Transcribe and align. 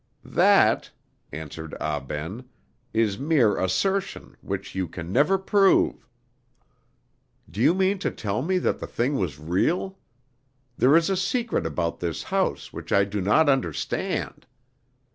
"That," 0.25 0.89
answered 1.31 1.75
Ah 1.79 1.99
Ben, 1.99 2.49
"is 2.91 3.19
mere 3.19 3.55
assertion, 3.59 4.35
which 4.41 4.73
you 4.73 4.87
can 4.87 5.11
never 5.13 5.37
prove." 5.37 6.07
"Do 7.47 7.61
you 7.61 7.75
mean 7.75 7.99
to 7.99 8.09
tell 8.09 8.41
me 8.41 8.57
that 8.57 8.79
the 8.79 8.87
thing 8.87 9.15
was 9.19 9.37
real? 9.37 9.99
There 10.75 10.97
is 10.97 11.11
a 11.11 11.15
secret 11.15 11.67
about 11.67 11.99
this 11.99 12.23
house 12.23 12.73
which 12.73 12.91
I 12.91 13.03
do 13.03 13.21
not 13.21 13.47
understand!" 13.47 14.47